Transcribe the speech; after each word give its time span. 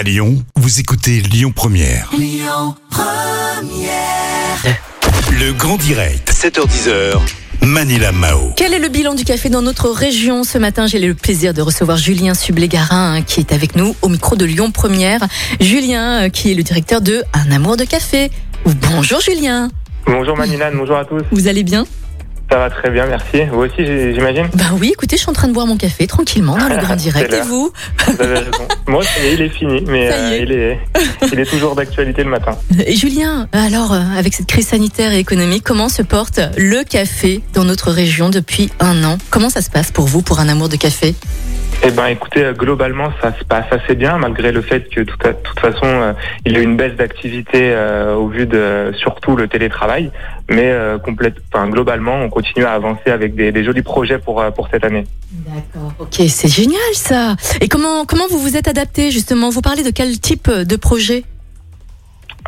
À 0.00 0.02
Lyon, 0.02 0.42
vous 0.56 0.80
écoutez 0.80 1.20
Lyon 1.20 1.52
Première. 1.54 2.10
Le 5.30 5.52
grand 5.52 5.76
direct, 5.76 6.32
7h10h. 6.32 7.18
Manila 7.60 8.10
Mao. 8.10 8.54
Quel 8.56 8.72
est 8.72 8.78
le 8.78 8.88
bilan 8.88 9.14
du 9.14 9.24
café 9.24 9.50
dans 9.50 9.60
notre 9.60 9.90
région 9.90 10.42
Ce 10.42 10.56
matin, 10.56 10.86
j'ai 10.86 11.00
le 11.00 11.12
plaisir 11.12 11.52
de 11.52 11.60
recevoir 11.60 11.98
Julien 11.98 12.32
Sublégarin 12.32 13.16
hein, 13.16 13.20
qui 13.20 13.40
est 13.40 13.52
avec 13.52 13.76
nous 13.76 13.94
au 14.00 14.08
micro 14.08 14.36
de 14.36 14.46
Lyon 14.46 14.70
Première. 14.70 15.20
Julien, 15.60 16.22
euh, 16.22 16.28
qui 16.30 16.50
est 16.50 16.54
le 16.54 16.62
directeur 16.62 17.02
de 17.02 17.22
Un 17.34 17.52
amour 17.52 17.76
de 17.76 17.84
café. 17.84 18.30
Bonjour 18.64 19.20
Julien. 19.20 19.68
Bonjour 20.06 20.34
Manila, 20.34 20.70
bonjour 20.70 20.96
à 20.96 21.04
tous. 21.04 21.24
Vous 21.30 21.46
allez 21.46 21.62
bien? 21.62 21.84
Ça 22.50 22.58
va 22.58 22.68
très 22.68 22.90
bien, 22.90 23.06
merci. 23.06 23.44
Vous 23.52 23.60
aussi, 23.60 23.86
j'imagine? 24.12 24.48
Bah 24.54 24.64
oui, 24.78 24.90
écoutez, 24.92 25.16
je 25.16 25.22
suis 25.22 25.30
en 25.30 25.32
train 25.32 25.46
de 25.46 25.52
boire 25.52 25.68
mon 25.68 25.76
café 25.76 26.08
tranquillement 26.08 26.56
dans 26.56 26.68
le 26.68 26.78
grand 26.78 26.96
direct. 26.96 27.32
Et 27.32 27.42
vous? 27.42 27.72
Vous 28.06 28.22
avez 28.22 28.38
raison. 28.38 28.68
Moi, 28.88 29.04
il 29.32 29.40
est 29.40 29.48
fini, 29.50 29.84
mais 29.86 30.10
euh, 30.12 30.38
il, 30.42 30.50
est, 30.52 30.78
il 31.32 31.38
est 31.38 31.44
toujours 31.44 31.76
d'actualité 31.76 32.24
le 32.24 32.30
matin. 32.30 32.58
Et 32.84 32.96
Julien, 32.96 33.48
alors, 33.52 33.92
euh, 33.92 34.00
avec 34.18 34.34
cette 34.34 34.46
crise 34.46 34.66
sanitaire 34.66 35.12
et 35.12 35.20
économique, 35.20 35.62
comment 35.64 35.88
se 35.88 36.02
porte 36.02 36.40
le 36.56 36.82
café 36.82 37.40
dans 37.54 37.64
notre 37.64 37.92
région 37.92 38.30
depuis 38.30 38.72
un 38.80 39.04
an? 39.04 39.16
Comment 39.30 39.48
ça 39.50 39.62
se 39.62 39.70
passe 39.70 39.92
pour 39.92 40.06
vous, 40.06 40.22
pour 40.22 40.40
un 40.40 40.48
amour 40.48 40.68
de 40.68 40.76
café? 40.76 41.14
Eh 41.82 41.90
ben, 41.92 42.08
écoutez, 42.08 42.44
euh, 42.44 42.52
globalement, 42.52 43.10
ça 43.22 43.32
se 43.38 43.42
passe 43.42 43.64
assez 43.70 43.94
bien, 43.94 44.18
malgré 44.18 44.52
le 44.52 44.60
fait 44.60 44.86
que, 44.90 45.00
de 45.00 45.04
toute 45.06 45.60
façon, 45.60 45.86
euh, 45.86 46.12
il 46.44 46.52
y 46.52 46.56
a 46.56 46.60
eu 46.60 46.62
une 46.62 46.76
baisse 46.76 46.94
d'activité 46.94 47.72
euh, 47.72 48.14
au 48.14 48.28
vu 48.28 48.44
de 48.46 48.92
surtout 48.98 49.34
le 49.34 49.48
télétravail, 49.48 50.10
mais 50.50 50.66
euh, 50.66 50.98
globalement, 51.70 52.16
on 52.16 52.28
continue 52.28 52.66
à 52.66 52.72
avancer 52.72 53.10
avec 53.10 53.34
des, 53.34 53.50
des 53.50 53.64
jolis 53.64 53.80
projets 53.80 54.18
pour, 54.18 54.44
pour 54.54 54.68
cette 54.70 54.84
année. 54.84 55.06
D'accord. 55.32 55.92
Ok, 55.98 56.16
c'est 56.28 56.48
génial 56.48 56.92
ça. 56.92 57.36
Et 57.62 57.68
comment 57.68 58.04
comment 58.04 58.26
vous 58.28 58.38
vous 58.38 58.56
êtes 58.56 58.68
adapté 58.68 59.10
justement? 59.10 59.48
Vous 59.48 59.62
parlez 59.62 59.82
de 59.82 59.90
quel 59.90 60.20
type 60.20 60.50
de 60.50 60.76
projet? 60.76 61.24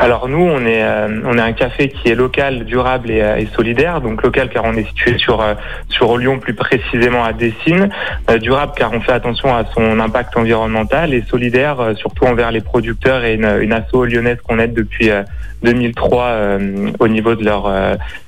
Alors 0.03 0.29
nous, 0.29 0.43
on 0.43 0.67
est 0.67 0.83
euh, 0.83 1.21
on 1.25 1.39
est 1.39 1.41
un 1.41 1.53
café 1.53 1.89
qui 1.89 2.09
est 2.09 2.17
local, 2.17 2.65
durable 2.65 3.09
et, 3.09 3.23
euh, 3.23 3.37
et 3.37 3.47
solidaire. 3.55 4.01
Donc 4.01 4.21
local 4.25 4.49
car 4.49 4.65
on 4.65 4.73
est 4.73 4.83
situé 4.89 5.17
sur 5.17 5.41
euh, 5.41 5.55
sur 5.91 6.19
Lyon, 6.19 6.41
plus 6.41 6.55
précisément 6.55 7.23
à 7.23 7.33
Dessines. 7.33 7.89
Euh, 8.29 8.39
durable 8.39 8.73
car 8.77 8.93
on 8.93 9.01
fait 9.01 9.13
attention 9.13 9.55
à 9.55 9.65
son 9.73 10.01
impact 10.01 10.37
environnemental 10.37 11.15
et 11.15 11.23
solidaire 11.23 11.93
surtout 11.95 12.25
envers 12.25 12.51
les 12.51 12.63
producteurs 12.63 13.23
et 13.23 13.35
une, 13.35 13.47
une 13.61 13.73
asso 13.73 14.05
lyonnaise 14.05 14.39
qu'on 14.43 14.59
aide 14.59 14.75
depuis 14.75 15.09
euh, 15.09 15.23
2003 15.63 16.25
euh, 16.25 16.91
au 16.99 17.07
niveau 17.07 17.37
de 17.37 17.45
leur 17.45 17.71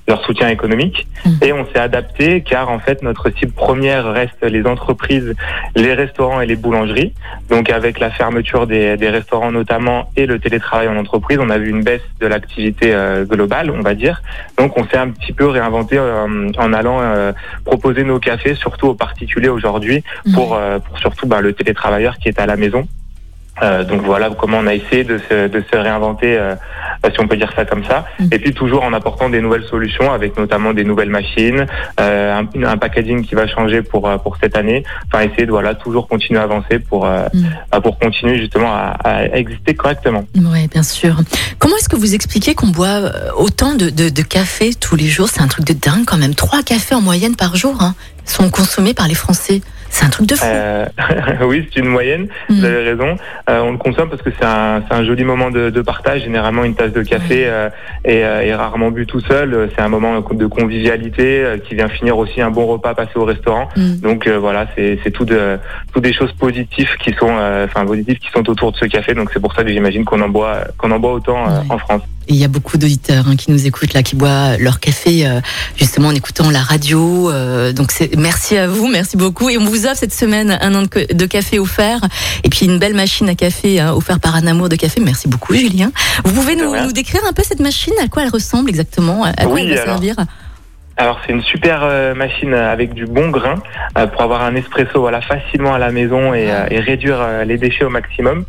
leur 0.07 0.23
soutien 0.25 0.49
économique. 0.49 1.07
Mhm. 1.25 1.39
Et 1.43 1.53
on 1.53 1.67
s'est 1.67 1.79
adapté 1.79 2.43
car 2.43 2.71
en 2.71 2.79
fait 2.79 3.03
notre 3.03 3.31
cible 3.31 3.53
première 3.53 4.13
reste 4.13 4.43
les 4.43 4.67
entreprises, 4.67 5.35
les 5.75 5.95
restaurants 5.95 6.41
et 6.41 6.47
les 6.47 6.57
boulangeries. 6.57 7.15
Donc 7.49 7.71
avec 7.71 7.99
la 7.99 8.11
fermeture 8.11 8.67
des, 8.67 8.97
des 8.97 9.09
restaurants 9.09 9.53
notamment 9.53 10.11
et 10.17 10.27
le 10.27 10.39
télétravail 10.39 10.89
en 10.89 10.97
entreprise, 10.97 11.39
on 11.41 11.51
a 11.51 11.59
vu 11.59 11.71
une 11.71 11.83
baisse 11.83 12.03
de 12.21 12.27
l'activité 12.27 12.95
euh, 12.95 13.25
globale, 13.25 13.71
on 13.71 13.81
va 13.81 13.95
dire. 13.95 14.23
Donc 14.59 14.77
on 14.77 14.87
s'est 14.87 14.99
un 14.99 15.11
petit 15.11 15.33
peu 15.33 15.47
réinventé 15.47 15.97
euh, 15.99 16.51
en 16.59 16.73
allant 16.73 17.01
euh, 17.01 17.33
proposer 17.65 18.05
nos 18.05 18.19
cafés, 18.19 18.55
surtout 18.55 18.89
aux 18.89 18.95
particuliers 18.95 19.49
aujourd'hui, 19.49 20.03
pour, 20.35 20.55
euh, 20.55 20.79
pour 20.79 20.99
surtout 20.99 21.27
bah, 21.27 21.41
le 21.41 21.53
télétravailleur 21.53 22.19
qui 22.19 22.29
est 22.29 22.39
à 22.39 22.47
la 22.47 22.57
maison. 22.57 22.87
Euh, 23.63 23.85
donc 23.85 24.03
voilà 24.03 24.31
comment 24.31 24.59
on 24.59 24.67
a 24.67 24.75
essayé 24.75 25.05
de 25.05 25.19
se, 25.29 25.47
de 25.47 25.65
se 25.71 25.77
réinventer, 25.77 26.37
euh, 26.37 26.57
si 27.13 27.21
on 27.21 27.29
peut 27.29 27.37
dire 27.37 27.53
ça 27.55 27.65
comme 27.65 27.85
ça. 27.85 28.05
Mhm. 28.19 28.29
Et 28.33 28.39
puis 28.41 28.53
toujours 28.53 28.83
en 28.83 28.93
apportant 28.93 29.29
des 29.29 29.41
nouvelles 29.41 29.65
solutions, 29.65 30.13
avec 30.13 30.37
notamment 30.37 30.75
des 30.75 30.83
nouvelles 30.83 31.11
machines, 31.11 31.67
euh, 32.01 32.41
un, 32.41 32.65
un 32.65 32.77
packaging 32.77 33.25
qui 33.25 33.37
va 33.37 33.47
changer 33.47 33.83
pour 33.83 34.09
euh, 34.09 34.17
pour 34.19 34.37
cette 34.43 34.57
année. 34.57 34.83
Enfin 35.07 35.23
essayer 35.23 35.47
de 35.47 35.53
voilà 35.53 35.75
toujours 35.77 36.09
continuer 36.09 36.41
à 36.41 36.43
avancer 36.45 36.81
pour 36.81 37.03
bah, 37.03 37.81
pour 37.81 37.99
continuer 37.99 38.39
justement 38.39 38.73
à, 38.75 38.97
à 39.05 39.25
exister 39.37 39.75
correctement. 39.75 40.25
Oui, 40.35 40.67
bien 40.67 40.83
sûr. 40.83 41.17
Comment 41.61 41.77
est-ce 41.77 41.89
que 41.89 41.97
vous 41.97 42.15
expliquez 42.15 42.55
qu'on 42.55 42.69
boit 42.69 43.03
autant 43.37 43.75
de, 43.75 43.89
de, 43.91 44.09
de 44.09 44.23
café 44.23 44.75
tous 44.75 44.97
les 44.97 45.07
jours? 45.07 45.29
C'est 45.29 45.43
un 45.43 45.49
truc 45.49 45.65
de 45.65 45.75
dingue 45.75 46.05
quand 46.07 46.17
même. 46.17 46.35
Trois 46.35 46.63
cafés 46.63 46.97
en 46.97 47.01
moyenne 47.01 47.37
par 47.37 47.55
jour 47.55 47.77
hein, 47.81 47.95
sont 48.25 48.51
consommés 48.51 48.95
par 48.95 49.07
les 49.07 49.14
Français. 49.14 49.63
C'est 49.97 50.07
un 50.07 50.09
truc 50.11 50.27
de 50.29 50.35
fou. 50.35 50.45
Euh, 50.45 50.87
oui, 51.47 51.69
c'est 51.73 51.79
une 51.81 51.87
moyenne. 51.89 52.27
Vous 52.49 52.57
Mm. 52.57 52.65
avez 52.65 52.83
raison. 52.91 53.17
Euh, 53.49 53.61
on 53.61 53.71
le 53.73 53.79
consomme 53.79 54.09
parce 54.11 54.23
que 54.23 54.31
c'est 54.37 54.45
un, 54.45 54.83
c'est 54.89 54.95
un 54.95 55.05
joli 55.05 55.23
moment 55.23 55.51
de, 55.53 55.71
de 55.71 55.81
partage. 55.83 56.23
Généralement, 56.25 56.65
une 56.65 56.75
tasse 56.75 56.93
de 56.93 57.03
café 57.03 57.45
euh, 57.47 57.69
est, 58.05 58.19
est 58.19 58.55
rarement 58.57 58.91
bu 58.91 59.07
tout 59.07 59.21
seul. 59.21 59.71
C'est 59.77 59.83
un 59.83 59.89
moment 59.89 60.21
de 60.21 60.47
convivialité 60.47 61.45
euh, 61.45 61.59
qui 61.59 61.77
vient 61.77 61.89
finir 61.89 62.19
aussi 62.19 62.41
un 62.43 62.51
bon 62.51 62.67
repas 62.67 62.95
passé 62.95 63.13
au 63.15 63.25
restaurant. 63.25 63.69
Mm. 63.77 63.97
Donc 64.01 64.27
euh, 64.27 64.37
voilà, 64.37 64.67
c'est 64.75 64.99
c'est 65.05 65.13
tout 65.13 65.25
de 65.25 65.59
tout 65.93 66.01
des 66.01 66.13
choses 66.13 66.33
positives 66.33 66.91
qui 67.01 67.13
sont 67.13 67.31
euh, 67.31 67.67
enfin 67.67 67.87
positives 67.87 68.19
qui 68.19 68.31
sont 68.33 68.49
autour 68.51 68.73
de 68.73 68.77
ce 68.77 68.87
café. 68.87 69.15
Donc 69.15 69.31
c'est 69.33 69.41
pour 69.41 69.55
ça 69.55 69.63
que 69.63 69.71
j'imagine 69.71 70.05
qu'on 70.05 70.21
en 70.23 70.29
boit 70.29 70.59
qu'on 70.77 70.91
en 70.91 70.99
boit 70.99 71.13
autant 71.13 71.39
euh, 71.49 71.61
en 71.71 71.79
France. 71.79 72.03
Et 72.29 72.33
il 72.33 72.36
y 72.36 72.45
a 72.45 72.48
beaucoup 72.48 72.79
d'auditeurs 72.79 73.29
hein, 73.29 73.36
qui 73.36 73.51
nous 73.51 73.67
écoutent 73.67 73.92
là, 73.95 74.02
qui 74.02 74.17
boivent 74.17 74.58
leur 74.61 74.80
café 74.80 75.27
euh, 75.27 75.40
justement 75.77 76.08
en 76.08 76.14
écoutant 76.14 76.51
la 76.51 76.62
radio. 76.62 77.30
euh, 77.30 77.73
donc 77.73 77.92
merci 78.17 78.57
à 78.57 78.67
vous, 78.67 78.86
merci 78.89 79.17
beaucoup. 79.17 79.51
Et 79.51 79.58
on 79.58 79.64
vous 79.64 79.86
offre 79.86 79.96
cette 79.98 80.14
semaine 80.14 80.58
un 80.61 80.74
an 80.74 80.83
de, 80.83 80.89
ca- 80.92 81.07
de 81.13 81.27
café 81.27 81.58
offert 81.58 82.01
et 82.42 82.48
puis 82.48 82.67
une 82.67 82.79
belle 82.79 82.95
machine 82.95 83.29
à 83.29 83.34
café 83.34 83.80
hein, 83.80 83.92
offerte 83.92 84.20
par 84.20 84.34
un 84.36 84.46
amour 84.46 84.68
de 84.68 84.77
café. 84.77 85.01
Merci 85.01 85.29
beaucoup, 85.29 85.55
Julien. 85.55 85.92
Vous 86.24 86.33
pouvez 86.33 86.57
nous, 86.57 86.74
nous 86.74 86.92
décrire 86.92 87.20
un 87.29 87.33
peu 87.33 87.42
cette 87.46 87.61
machine, 87.61 87.92
à 88.02 88.08
quoi 88.08 88.23
elle 88.23 88.30
ressemble 88.30 88.70
exactement, 88.70 89.24
à 89.24 89.33
quoi 89.33 89.52
Oui, 89.52 89.63
elle 89.63 89.74
va 89.77 89.83
alors. 89.83 89.95
servir? 89.96 90.17
Alors 90.97 91.21
c'est 91.27 91.33
une 91.33 91.43
super 91.43 91.81
euh, 91.83 92.15
machine 92.15 92.55
avec 92.55 92.95
du 92.95 93.05
bon 93.07 93.29
grain 93.31 93.57
euh, 93.99 94.07
pour 94.07 94.23
avoir 94.23 94.43
un 94.43 94.55
espresso 94.55 95.01
voilà 95.01 95.21
facilement 95.21 95.75
à 95.75 95.79
la 95.79 95.91
maison 95.91 96.33
et, 96.35 96.51
euh, 96.51 96.67
et 96.71 96.79
réduire 96.79 97.19
euh, 97.21 97.45
les 97.45 97.59
déchets 97.59 97.85
au 97.85 97.91
maximum. 97.91 98.45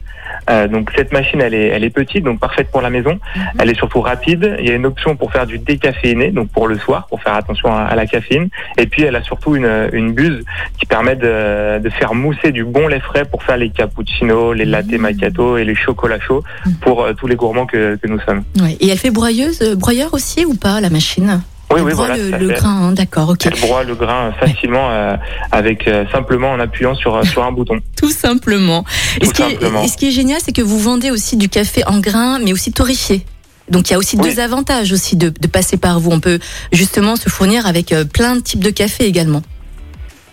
Euh, 0.50 0.68
donc 0.68 0.92
cette 0.96 1.12
machine 1.12 1.42
elle 1.42 1.56
est 1.56 1.70
elle 1.70 1.84
est 1.84 1.90
petite 1.90 2.24
donc 2.24 2.40
parfaite 2.40 2.70
pour 2.72 2.82
la 2.82 2.92
maison. 2.92 3.14
Mhm. 3.36 3.44
Elle 3.60 3.70
est 3.72 3.76
surtout 3.76 4.02
rapide. 4.02 4.58
Il 4.60 4.68
y 4.68 4.72
a 4.72 4.76
une 4.76 4.86
option 4.86 5.16
pour 5.16 5.32
faire 5.32 5.48
du 5.48 5.58
décaféiné 5.58 6.30
donc 6.30 6.50
pour 6.50 6.68
le 6.68 6.78
soir 6.78 7.08
pour 7.08 7.20
faire 7.24 7.34
attention 7.34 7.74
à, 7.74 7.82
à 7.82 7.96
la 7.96 8.06
caféine. 8.06 8.50
Et 8.78 8.86
puis 8.86 9.02
elle 9.04 9.16
a 9.16 9.24
surtout 9.24 9.56
une 9.56 9.90
une 9.92 10.14
buse 10.14 10.44
qui 10.78 10.86
permet 10.86 11.16
de, 11.16 11.80
de 11.80 11.90
faire 11.90 12.14
mousser 12.14 12.52
du 12.52 12.64
bon 12.64 12.88
lait 12.88 13.00
frais 13.00 13.26
pour 13.26 13.42
faire 13.42 13.58
les 13.58 13.72
cappuccinos, 13.72 14.54
les 14.54 14.66
latte 14.66 14.86
Mhm. 14.92 15.02
macchiato 15.02 15.58
et 15.58 15.64
les 15.66 15.74
chocolats 15.76 16.20
chauds 16.20 16.44
Mhm. 16.68 16.74
pour 16.82 17.04
euh, 17.04 17.14
tous 17.14 17.26
les 17.26 17.36
gourmands 17.36 17.66
que, 17.66 17.96
que 17.96 18.08
nous 18.08 18.20
sommes. 18.20 18.44
Ouais. 18.62 18.78
Et 18.80 18.90
elle 18.90 19.00
fait 19.00 19.10
broyeuse, 19.10 19.64
euh, 19.64 19.76
broyeur 19.76 20.14
aussi 20.14 20.46
ou 20.46 20.54
pas 20.54 20.80
la 20.80 20.92
machine? 20.92 21.42
Oui 21.76 21.82
Elle 21.82 21.88
oui 21.88 21.94
broie 21.94 22.06
voilà. 22.08 22.38
le, 22.40 22.48
le 22.48 22.54
grain, 22.54 22.88
hein, 22.88 22.92
d'accord, 22.94 23.30
ok. 23.30 23.46
Elle 23.46 23.60
broie 23.60 23.84
le 23.84 23.96
grain 23.96 24.32
facilement 24.40 24.90
euh, 24.92 25.16
avec 25.52 25.88
euh, 25.88 26.06
simplement 26.12 26.52
en 26.52 26.60
appuyant 26.60 26.96
sur 26.96 27.16
euh, 27.16 27.24
sur 27.24 27.44
un 27.44 27.52
bouton. 27.52 27.80
Tout 27.98 28.12
simplement. 28.12 28.86
et, 29.18 29.20
Tout 29.22 29.28
ce 29.28 29.34
qui 29.34 29.42
est, 29.42 29.50
simplement. 29.52 29.84
et 29.84 29.88
ce 29.88 29.98
qui 29.98 30.08
est 30.08 30.12
génial, 30.12 30.40
c'est 30.44 30.54
que 30.54 30.62
vous 30.62 30.80
vendez 30.80 31.12
aussi 31.12 31.36
du 31.38 31.50
café 31.50 31.84
en 31.86 32.00
grains, 32.00 32.40
mais 32.40 32.54
aussi 32.54 32.72
torréfié. 32.72 33.26
Donc 33.70 33.90
il 33.90 33.94
y 33.94 33.96
a 33.96 33.98
aussi 33.98 34.16
Oui. 34.18 34.30
deux 34.34 34.40
avantages 34.40 34.92
aussi 34.94 35.16
de, 35.16 35.30
de 35.30 35.48
passer 35.48 35.76
par 35.78 36.00
vous. 36.00 36.12
On 36.12 36.20
peut 36.20 36.40
justement 36.72 37.16
se 37.16 37.30
fournir 37.30 37.66
avec 37.66 37.94
plein 38.14 38.36
de 38.36 38.42
types 38.42 38.64
de 38.64 38.70
café 38.70 39.06
également. 39.06 39.42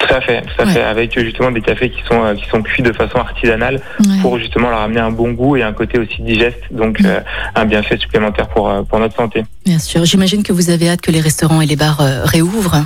Tout 0.06 0.14
à 0.14 0.20
fait, 0.20 0.42
tout 0.42 0.62
à 0.62 0.64
Ouais. 0.64 0.72
fait. 0.72 0.82
Avec 0.82 1.18
justement 1.18 1.50
des 1.50 1.60
cafés 1.60 1.90
qui 1.90 2.00
sont 2.10 2.22
euh, 2.24 2.34
qui 2.34 2.44
sont 2.48 2.60
cuits 2.62 2.82
de 2.82 2.92
façon 2.92 3.18
artisanale 3.18 3.80
pour 4.20 4.38
justement 4.38 4.68
leur 4.70 4.80
amener 4.80 5.00
un 5.00 5.10
bon 5.10 5.32
goût 5.32 5.56
et 5.56 5.62
un 5.62 5.72
côté 5.72 5.98
aussi 5.98 6.20
digeste, 6.22 6.60
donc 6.70 7.00
Mm. 7.00 7.06
euh, 7.06 7.20
un 7.54 7.64
bienfait 7.64 7.96
supplémentaire 7.98 8.48
pour 8.48 8.68
euh, 8.68 8.82
pour 8.82 8.98
notre 8.98 9.16
santé. 9.16 9.44
Bien 9.64 9.78
sûr. 9.78 10.04
J'imagine 10.04 10.42
que 10.42 10.52
vous 10.52 10.70
avez 10.70 10.88
hâte 10.90 11.00
que 11.00 11.12
les 11.12 11.20
restaurants 11.20 11.60
et 11.60 11.66
les 11.66 11.76
bars 11.76 12.00
réouvrent. 12.24 12.82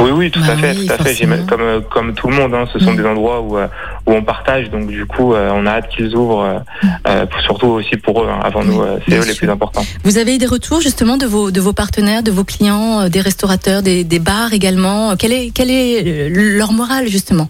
Oui, 0.00 0.10
oui, 0.12 0.30
tout 0.30 0.40
Bah 0.40 0.52
à 0.52 0.56
fait, 0.56 0.76
oui, 0.78 0.86
tout 0.86 0.92
à 0.92 1.04
fait. 1.04 1.26
Comme 1.48 1.82
comme 1.90 2.14
tout 2.14 2.28
le 2.28 2.36
monde, 2.36 2.54
hein, 2.54 2.64
ce 2.72 2.78
sont 2.78 2.92
Mm. 2.92 2.96
des 2.96 3.04
endroits 3.04 3.40
où 3.40 3.58
euh, 3.58 3.66
où 4.06 4.12
on 4.12 4.22
partage, 4.22 4.70
donc 4.70 4.86
du 4.86 5.04
coup, 5.06 5.34
euh, 5.34 5.50
on 5.52 5.66
a 5.66 5.70
hâte 5.72 5.88
qu'ils 5.88 6.14
ouvrent, 6.14 6.42
euh, 6.44 6.58
euh, 7.08 7.26
surtout 7.42 7.66
aussi 7.66 7.96
pour 7.96 8.22
eux. 8.22 8.28
hein, 8.30 8.38
avant 8.42 8.62
nous, 8.64 8.80
Oui, 8.80 8.86
c'est 9.08 9.16
eux 9.18 9.24
les 9.26 9.34
plus 9.34 9.50
importants. 9.50 9.84
Vous 10.04 10.18
avez 10.18 10.36
eu 10.36 10.38
des 10.38 10.46
retours 10.46 10.80
justement 10.80 11.16
de 11.16 11.26
vos 11.26 11.50
de 11.50 11.60
vos 11.60 11.72
partenaires, 11.72 12.22
de 12.22 12.30
vos 12.30 12.44
clients, 12.44 13.08
des 13.08 13.20
restaurateurs, 13.20 13.82
des, 13.82 14.04
des 14.04 14.18
bars 14.20 14.52
également? 14.52 15.16
Quel 15.16 15.32
est 15.32 15.50
quel 15.52 15.70
est 15.70 16.28
leur 16.30 16.72
morale 16.72 17.08
justement? 17.08 17.48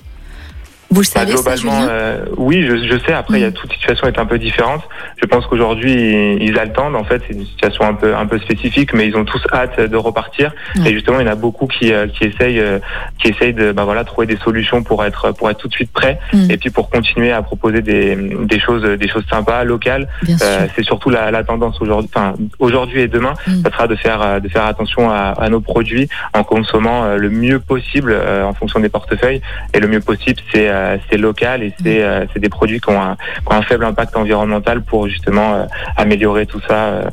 Vous 0.91 1.01
le 1.03 1.07
Bah, 1.15 1.21
savez 1.21 1.33
globalement, 1.35 1.87
euh, 1.91 2.25
oui, 2.39 2.65
je, 2.67 2.77
je 2.89 2.99
sais. 3.05 3.13
Après, 3.13 3.39
il 3.39 3.43
y 3.43 3.45
a 3.45 3.51
Mm. 3.51 3.53
toute 3.53 3.73
situation 3.73 4.07
est 4.07 4.19
un 4.19 4.25
peu 4.27 4.39
différente. 4.39 4.83
Je 5.21 5.27
pense 5.27 5.47
qu'aujourd'hui, 5.47 5.93
ils, 5.93 6.43
ils 6.43 6.59
attendent. 6.59 6.97
En 6.97 7.05
fait, 7.05 7.21
c'est 7.27 7.35
une 7.35 7.45
situation 7.45 7.85
un 7.85 7.93
peu 7.95 8.15
un 8.17 8.27
peu 8.27 8.39
spécifique, 8.39 8.95
mais 8.95 9.07
ils 9.07 9.17
ont 9.17 9.25
tous 9.27 9.43
hâte 9.53 9.79
de 9.81 9.97
repartir. 9.97 10.53
Ouais. 10.77 10.91
Et 10.91 10.95
justement, 10.95 11.21
il 11.21 11.27
y 11.27 11.29
en 11.29 11.33
a 11.33 11.35
beaucoup 11.35 11.67
qui 11.67 11.93
euh, 11.93 12.07
qui 12.07 12.25
essayent 12.25 12.61
euh, 12.61 12.79
qui 13.23 13.29
essayent 13.29 13.53
de 13.53 13.73
bah 13.73 13.85
voilà 13.85 14.05
trouver 14.05 14.27
des 14.27 14.39
solutions 14.39 14.83
pour 14.83 15.05
être 15.05 15.33
pour 15.33 15.51
être 15.51 15.59
tout 15.59 15.69
de 15.69 15.75
suite 15.75 15.93
prêts 15.93 16.19
Mm. 16.33 16.51
et 16.51 16.57
puis 16.57 16.71
pour 16.71 16.89
continuer 16.91 17.33
à 17.33 17.43
proposer 17.43 17.83
des 17.83 18.17
des 18.17 18.59
choses 18.61 18.83
des 18.85 19.09
choses 19.09 19.25
sympas 19.31 19.65
locales. 19.65 20.09
Euh, 20.29 20.67
c'est 20.75 20.85
surtout 20.85 21.11
la, 21.11 21.31
la 21.31 21.45
tendance 21.45 21.81
aujourd'hui. 21.83 22.11
Enfin, 22.15 22.35
aujourd'hui 22.59 23.03
et 23.03 23.09
demain, 23.09 23.35
Mm. 23.47 23.63
ça 23.65 23.71
sera 23.73 23.87
de 23.89 23.97
faire 23.97 24.23
euh, 24.23 24.41
de 24.41 24.49
faire 24.49 24.65
attention 24.65 25.11
à, 25.11 25.35
à 25.39 25.49
nos 25.51 25.61
produits 25.61 26.09
en 26.35 26.45
consommant 26.45 27.15
le 27.15 27.29
mieux 27.31 27.59
possible 27.61 28.17
en 28.45 28.55
fonction 28.55 28.81
des 28.81 28.89
portefeuilles. 28.89 29.43
Et 29.75 29.81
le 29.81 29.89
mieux 29.89 30.01
possible, 30.01 30.41
c'est 30.53 30.69
c'est 31.09 31.19
local 31.19 31.63
et 31.63 31.73
c'est 31.83 32.03
euh, 32.03 32.25
c'est 32.33 32.41
des 32.41 32.49
produits 32.49 32.81
qui 32.81 32.91
ont, 32.91 33.01
un, 33.01 33.17
qui 33.17 33.53
ont 33.53 33.57
un 33.57 33.63
faible 33.63 33.85
impact 33.85 34.17
environnemental 34.17 34.83
pour 34.83 35.09
justement 35.09 35.55
euh, 35.55 35.65
améliorer 35.97 36.47
tout 36.47 36.61
ça. 36.69 37.11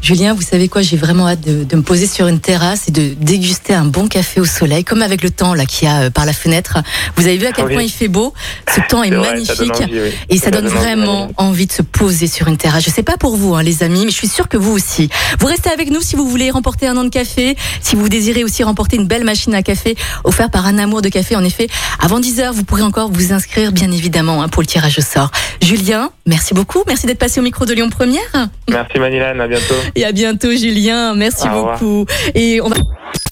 Julien, 0.00 0.34
vous 0.34 0.42
savez 0.42 0.68
quoi 0.68 0.82
J'ai 0.82 0.96
vraiment 0.96 1.28
hâte 1.28 1.40
de, 1.40 1.64
de, 1.64 1.76
me 1.76 1.82
poser 1.82 2.06
sur 2.06 2.26
une 2.26 2.40
terrasse 2.40 2.88
et 2.88 2.92
de 2.92 3.14
déguster 3.14 3.74
un 3.74 3.84
bon 3.84 4.08
café 4.08 4.40
au 4.40 4.44
soleil, 4.44 4.84
comme 4.84 5.02
avec 5.02 5.22
le 5.22 5.30
temps 5.30 5.54
là 5.54 5.66
qu'il 5.66 5.88
y 5.88 5.90
a 5.90 6.02
euh, 6.02 6.10
par 6.10 6.26
la 6.26 6.32
fenêtre. 6.32 6.78
Vous 7.16 7.26
avez 7.26 7.36
vu 7.36 7.46
à 7.46 7.52
quel 7.52 7.66
point 7.66 7.82
il 7.82 7.90
fait 7.90 8.08
beau? 8.08 8.32
Ce 8.74 8.80
temps 8.88 9.02
est, 9.02 9.10
magnifique 9.10 9.74
ça 9.74 9.84
envie, 9.84 10.00
oui. 10.00 10.10
et 10.28 10.38
ça, 10.38 10.44
Ça 10.44 10.50
donne 10.50 10.68
vraiment 10.68 11.30
envie 11.36 11.66
de 11.66 11.72
se 11.72 11.82
poser 11.82 12.26
sur 12.26 12.48
une 12.48 12.56
terrasse. 12.56 12.84
Je 12.84 12.90
sais 12.90 13.02
pas 13.02 13.16
pour 13.16 13.36
vous, 13.36 13.54
hein, 13.54 13.62
les 13.62 13.82
amis, 13.82 14.04
mais 14.04 14.10
je 14.10 14.16
suis 14.16 14.28
sûre 14.28 14.48
que 14.48 14.56
vous 14.56 14.72
aussi. 14.72 15.08
Vous 15.38 15.46
restez 15.46 15.70
avec 15.70 15.90
nous 15.90 16.00
si 16.00 16.16
vous 16.16 16.28
voulez 16.28 16.50
remporter 16.50 16.86
un 16.86 16.96
an 16.96 17.04
de 17.04 17.10
café, 17.10 17.56
si 17.80 17.96
vous 17.96 18.08
désirez 18.08 18.44
aussi 18.44 18.62
remporter 18.62 18.96
une 18.96 19.06
belle 19.06 19.24
machine 19.24 19.54
à 19.54 19.62
café 19.62 19.96
offerte 20.24 20.52
par 20.52 20.66
un 20.66 20.78
amour 20.78 21.02
de 21.02 21.08
café. 21.08 21.36
En 21.36 21.44
effet, 21.44 21.68
avant 22.00 22.20
10 22.20 22.40
heures, 22.40 22.52
vous 22.52 22.64
pourrez 22.64 22.82
encore 22.82 23.10
vous 23.10 23.32
inscrire, 23.32 23.72
bien 23.72 23.90
évidemment, 23.90 24.42
hein, 24.42 24.48
pour 24.48 24.62
le 24.62 24.66
tirage 24.66 24.98
au 24.98 25.02
sort. 25.02 25.30
Julien, 25.60 26.10
merci 26.26 26.54
beaucoup. 26.54 26.82
Merci 26.86 27.06
d'être 27.06 27.18
passé 27.18 27.40
au 27.40 27.42
micro 27.42 27.64
de 27.66 27.74
Lyon 27.74 27.90
Première. 27.90 28.48
Merci 28.68 28.98
Manilan, 28.98 29.38
à 29.38 29.48
bientôt. 29.48 29.74
Et 29.94 30.04
à 30.04 30.12
bientôt, 30.12 30.50
Julien. 30.50 31.14
Merci 31.14 31.48
Au 31.48 31.54
revoir. 31.54 31.78
beaucoup. 31.78 32.06
Et 32.34 32.60
on 32.60 32.68
va 32.68 32.76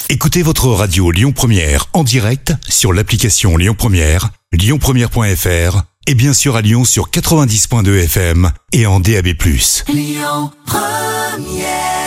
Écoutez 0.09 0.43
votre 0.43 0.67
radio 0.69 1.11
Lyon 1.13 1.33
Première 1.33 1.87
en 1.93 2.03
direct 2.03 2.53
sur 2.69 2.93
l'application 2.93 3.57
Lyon 3.57 3.75
Première, 3.79 4.31
lyonpremière.fr 4.53 5.83
et 6.07 6.15
bien 6.15 6.33
sûr 6.33 6.57
à 6.57 6.63
Lyon 6.63 6.85
sur 6.85 7.11
90.2 7.11 8.05
FM 8.05 8.51
et 8.73 8.87
en 8.87 8.99
DAB+. 8.99 9.29
Lyon 9.89 10.51
Première 10.67 12.00